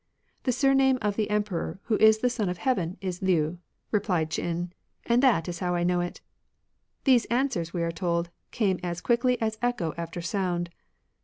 [0.45, 3.59] "The surname of the Emperor, who is the Son of Heaven, is Liu,"
[3.91, 4.71] replied Ch'in;
[5.05, 6.21] and that is how I know it."
[7.03, 10.71] These answers, we are told, came as quickly as echo after sound.